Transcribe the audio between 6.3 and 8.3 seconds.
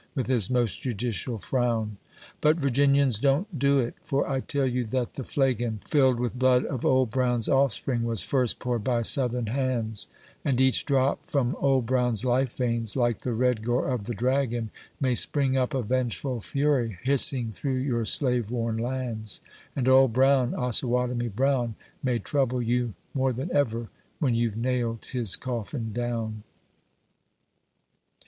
blood of Old Brown's offspring, was